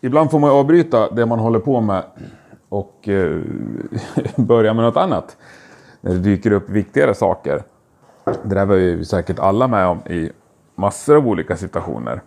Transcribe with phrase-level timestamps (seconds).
[0.00, 2.02] ibland får man avbryta det man håller på med
[2.68, 3.40] och eh,
[4.36, 5.36] börja med något annat.
[6.00, 7.62] När det dyker upp viktigare saker.
[8.24, 10.30] Det där var ju säkert alla med om i
[10.74, 12.22] massor av olika situationer.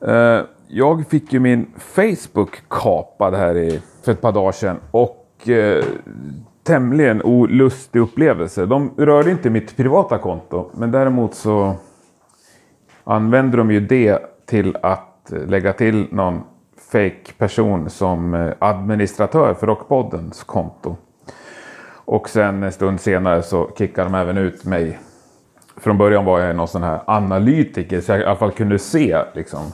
[0.00, 5.48] Eh, jag fick ju min Facebook kapad här i, för ett par dagar sedan och
[5.48, 5.84] eh,
[6.62, 8.66] tämligen olustig upplevelse.
[8.66, 11.74] De rörde inte mitt privata konto men däremot så
[13.04, 16.42] använder de ju det till att eh, lägga till någon
[16.92, 20.96] fake person som eh, administratör för Rockpoddens konto.
[22.04, 24.98] Och sen en stund senare så kickade de även ut mig.
[25.76, 29.18] Från början var jag någon sån här analytiker så jag i alla fall kunde se
[29.34, 29.72] liksom,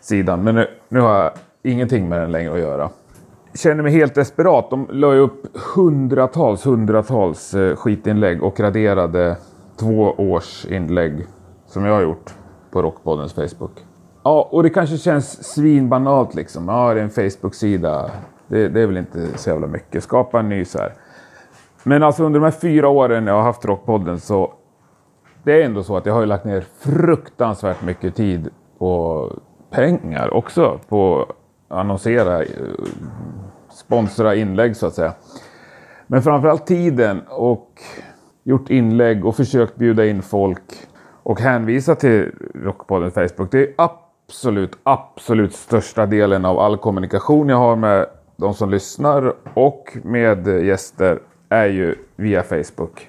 [0.00, 0.44] sidan.
[0.44, 1.32] Men nu, nu har jag
[1.62, 2.90] ingenting med den längre att göra.
[3.54, 4.70] Känner mig helt desperat.
[4.70, 9.36] De la ju upp hundratals, hundratals eh, skitinlägg och raderade
[9.76, 11.26] två års inlägg
[11.66, 12.34] som jag har gjort
[12.70, 13.93] på Rockpoddens Facebook.
[14.24, 16.68] Ja, och det kanske känns svinbanalt liksom.
[16.68, 18.10] Ja, det är en Facebook-sida.
[18.46, 20.04] Det, det, är väl inte så jävla mycket.
[20.04, 20.92] Skapa en ny så här.
[21.82, 24.52] Men alltså under de här fyra åren jag har haft Rockpodden så
[25.42, 29.32] det är ändå så att jag har lagt ner fruktansvärt mycket tid och
[29.70, 30.80] pengar också.
[30.88, 31.22] På
[31.68, 32.48] att annonsera, eh,
[33.70, 35.12] sponsra inlägg så att säga.
[36.06, 37.82] Men framförallt tiden och
[38.42, 40.72] gjort inlägg och försökt bjuda in folk
[41.22, 43.50] och hänvisa till Rockpodden Facebook.
[43.50, 43.74] Det är
[44.34, 50.46] absolut, absolut största delen av all kommunikation jag har med de som lyssnar och med
[50.64, 51.18] gäster
[51.48, 53.08] är ju via Facebook.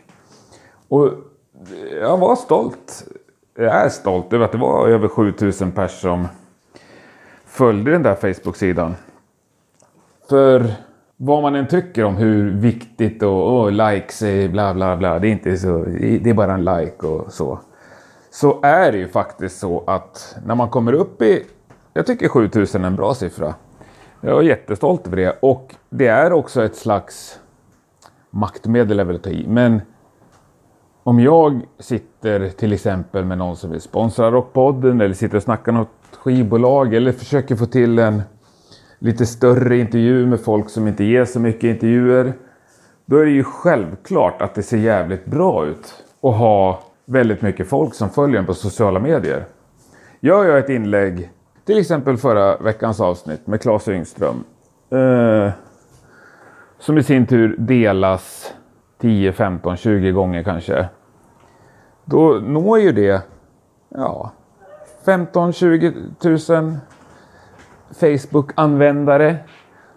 [0.88, 1.10] Och
[2.02, 3.08] jag var stolt.
[3.58, 6.28] Jag är stolt över att det var över 7000 personer som
[7.46, 8.96] följde den där Facebook-sidan.
[10.30, 10.66] För
[11.18, 15.20] vad man än tycker om hur viktigt och oh, likes är bla bla bla.
[15.20, 15.86] Det är inte så.
[16.22, 17.60] Det är bara en like och så
[18.36, 21.44] så är det ju faktiskt så att när man kommer upp i,
[21.94, 23.56] jag tycker 7000 är en bra siffra.
[24.22, 27.40] Jag är jättestolt över det och det är också ett slags
[28.30, 29.46] maktmedel är väl ta i.
[29.48, 29.82] Men
[31.04, 35.72] om jag sitter till exempel med någon som vill sponsra Rockpodden eller sitter och snackar
[35.72, 38.22] något skivbolag eller försöker få till en
[39.00, 42.34] lite större intervju med folk som inte ger så mycket intervjuer.
[43.06, 47.68] Då är det ju självklart att det ser jävligt bra ut att ha väldigt mycket
[47.68, 49.46] folk som följer en på sociala medier.
[50.20, 51.32] Gör jag ett inlägg,
[51.66, 54.44] till exempel förra veckans avsnitt med Claes Yngström,
[54.90, 55.52] eh,
[56.80, 58.54] som i sin tur delas
[59.02, 60.90] 10, 15, 20 gånger kanske.
[62.06, 63.22] Då når ju det
[63.90, 64.32] ja,
[65.06, 66.78] 15, 20 000
[68.00, 69.36] Facebook-användare.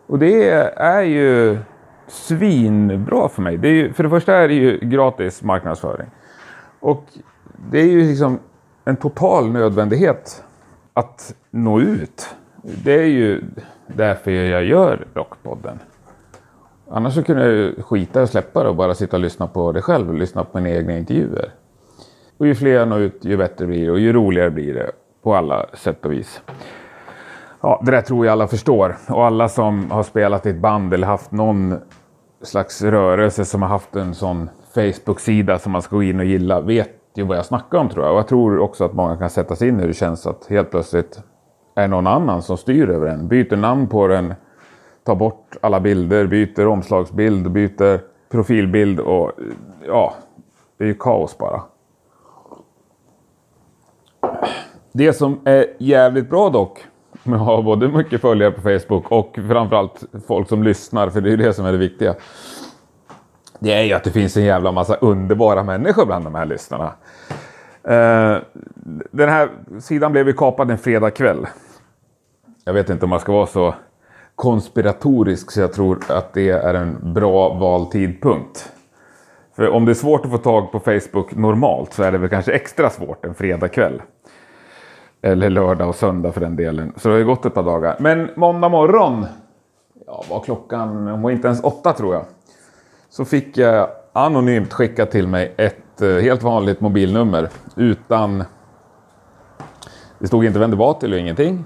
[0.06, 1.58] Och det är ju
[2.06, 3.56] svinbra för mig.
[3.56, 6.06] Det är ju, för det första är det ju gratis marknadsföring.
[6.80, 7.04] Och
[7.70, 8.38] det är ju liksom
[8.84, 10.44] en total nödvändighet
[10.94, 12.28] att nå ut.
[12.62, 13.44] Det är ju
[13.86, 15.78] därför jag gör Rockpodden.
[16.90, 19.72] Annars så kunde jag ju skita och släppa det och bara sitta och lyssna på
[19.72, 21.52] det själv och lyssna på mina egna intervjuer.
[22.38, 24.90] Och ju fler jag når ut, ju bättre blir det och ju roligare blir det
[25.22, 26.42] på alla sätt och vis.
[27.60, 28.96] Ja, det där tror jag alla förstår.
[29.08, 31.80] Och alla som har spelat i ett band eller haft någon
[32.42, 36.60] slags rörelse som har haft en sån Facebook-sida som man ska gå in och gilla
[36.60, 38.12] vet ju vad jag snackar om tror jag.
[38.12, 40.46] Och jag tror också att många kan sätta sig in i hur det känns att
[40.46, 41.20] helt plötsligt
[41.74, 43.28] är någon annan som styr över en.
[43.28, 44.34] Byter namn på den,
[45.04, 48.00] tar bort alla bilder, byter omslagsbild, byter
[48.30, 49.32] profilbild och
[49.86, 50.14] ja,
[50.78, 51.62] det är ju kaos bara.
[54.92, 56.84] Det som är jävligt bra dock
[57.22, 61.28] med att ha både mycket följare på Facebook och framförallt folk som lyssnar, för det
[61.28, 62.14] är ju det som är det viktiga
[63.58, 66.92] det är ju att det finns en jävla massa underbara människor bland de här lyssnarna.
[67.82, 68.36] Eh,
[69.10, 69.48] den här
[69.80, 71.46] sidan blev ju kapad en fredag kväll.
[72.64, 73.74] Jag vet inte om man ska vara så
[74.34, 78.72] konspiratorisk så jag tror att det är en bra vald tidpunkt.
[79.56, 82.30] För om det är svårt att få tag på Facebook normalt så är det väl
[82.30, 84.02] kanske extra svårt en fredag kväll.
[85.22, 86.92] Eller lördag och söndag för den delen.
[86.96, 87.96] Så det har ju gått ett par dagar.
[88.00, 89.26] Men måndag morgon,
[90.06, 92.24] ja var klockan, hon var inte ens åtta tror jag
[93.18, 98.44] så fick jag anonymt skickat till mig ett eh, helt vanligt mobilnummer utan...
[100.18, 101.64] Det stod inte vem det var till och ingenting.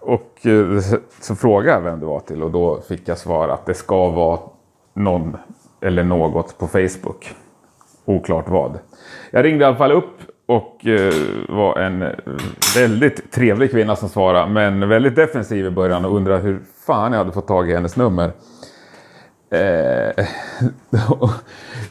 [0.00, 0.80] Och eh,
[1.20, 4.10] så frågade jag vem det var till och då fick jag svar att det ska
[4.10, 4.40] vara
[4.94, 5.36] någon
[5.80, 7.34] eller något på Facebook.
[8.04, 8.78] Oklart vad.
[9.30, 11.14] Jag ringde i alla fall upp och eh,
[11.48, 12.04] var en
[12.76, 17.18] väldigt trevlig kvinna som svarade men väldigt defensiv i början och undrade hur fan jag
[17.18, 18.32] hade fått tag i hennes nummer.
[19.54, 20.26] Eh,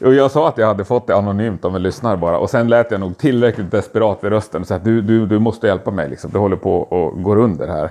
[0.00, 2.68] och jag sa att jag hade fått det anonymt av en lyssnare bara och sen
[2.68, 6.08] lät jag nog tillräckligt desperat i rösten så att du, du, du måste hjälpa mig
[6.08, 6.30] liksom.
[6.30, 7.90] Det håller på att gå under här.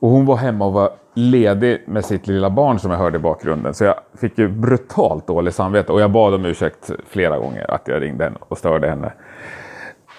[0.00, 3.20] Och hon var hemma och var ledig med sitt lilla barn som jag hörde i
[3.20, 3.74] bakgrunden.
[3.74, 7.88] Så jag fick ju brutalt dåligt samvete och jag bad om ursäkt flera gånger att
[7.88, 9.12] jag ringde henne och störde henne.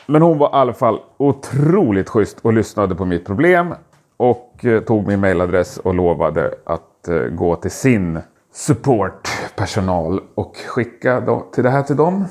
[0.05, 3.73] Men hon var i alla fall otroligt schysst och lyssnade på mitt problem
[4.21, 8.19] och eh, tog min mailadress och lovade att eh, gå till sin
[8.53, 12.25] supportpersonal och skicka till det här till dem.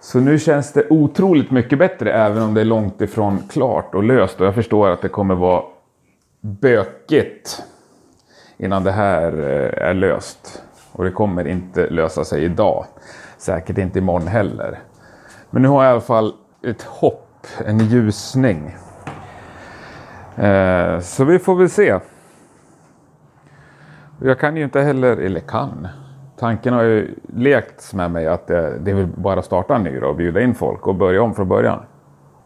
[0.00, 4.02] Så nu känns det otroligt mycket bättre även om det är långt ifrån klart och
[4.02, 5.62] löst och jag förstår att det kommer vara
[6.40, 7.62] bökigt
[8.56, 10.62] innan det här eh, är löst.
[10.92, 12.84] Och det kommer inte lösa sig idag.
[13.38, 14.78] Säkert inte imorgon heller.
[15.50, 18.76] Men nu har jag i alla fall ett hopp, en ljusning.
[20.40, 21.98] Eh, så vi får väl se.
[24.18, 25.88] Jag kan ju inte heller, eller kan.
[26.38, 30.16] Tanken har ju lekts med mig att det, det vill bara starta en ny och
[30.16, 31.82] bjuda in folk och börja om från början.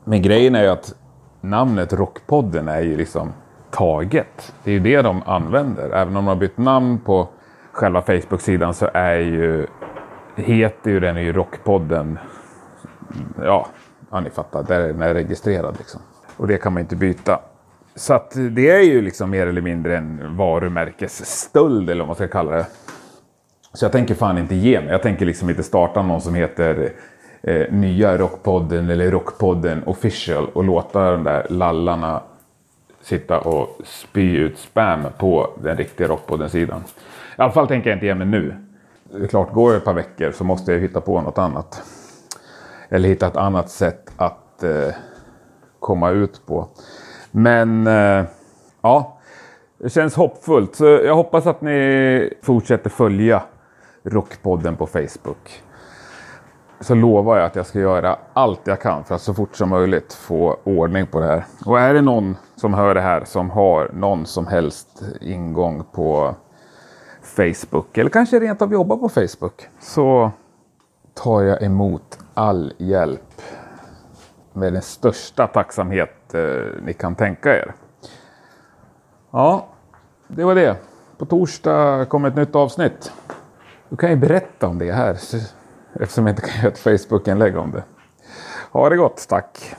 [0.05, 0.95] Men grejen är ju att
[1.41, 3.33] namnet Rockpodden är ju liksom
[3.71, 4.55] taget.
[4.65, 5.91] Det är ju det de använder.
[5.91, 7.29] Även om de har bytt namn på
[7.73, 9.67] själva Facebook-sidan så är ju,
[10.37, 12.19] heter ju den ju Rockpodden.
[13.43, 13.67] Ja,
[14.11, 16.01] ja ni fattar, där den är registrerad liksom.
[16.37, 17.41] Och det kan man inte byta.
[17.97, 22.29] Så att det är ju liksom mer eller mindre en varumärkesstöld eller vad man ska
[22.29, 22.67] kalla det.
[23.73, 24.91] Så jag tänker fan inte ge mig.
[24.91, 26.93] Jag tänker liksom inte starta någon som heter
[27.43, 32.23] eh, Nya Rockpodden eller Rockpodden official och låta de där lallarna
[33.03, 36.81] sitta och spy ut spam på den riktiga Rockpodden-sidan.
[37.39, 38.55] I alla fall tänker jag inte ge mig nu.
[39.05, 41.83] Det är klart, går det ett par veckor så måste jag hitta på något annat.
[42.89, 44.95] Eller hitta ett annat sätt att eh,
[45.81, 46.69] komma ut på.
[47.37, 48.25] Men eh,
[48.83, 49.19] ja,
[49.79, 50.75] det känns hoppfullt.
[50.75, 53.43] Så jag hoppas att ni fortsätter följa
[54.03, 55.63] Rockpodden på Facebook.
[56.81, 59.69] Så lovar jag att jag ska göra allt jag kan för att så fort som
[59.69, 61.45] möjligt få ordning på det här.
[61.67, 66.35] Och är det någon som hör det här som har någon som helst ingång på
[67.23, 70.31] Facebook eller kanske rent av jobbar på Facebook så
[71.15, 73.43] tar jag emot all hjälp
[74.55, 76.43] med den största tacksamhet eh,
[76.83, 77.75] ni kan tänka er.
[79.31, 79.69] Ja,
[80.29, 80.77] det var det.
[81.19, 83.13] På torsdag kommer ett nytt avsnitt.
[83.89, 85.13] Du kan ju berätta om det här
[86.01, 87.83] eftersom jag inte kan göra ett Facebook-inlägg om det.
[88.71, 89.75] Ha det gott, tack!